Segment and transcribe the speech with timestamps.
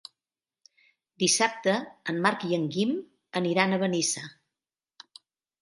[1.23, 1.75] Dissabte
[2.13, 2.97] en Marc i en Guim
[3.43, 4.25] aniran a Benissa.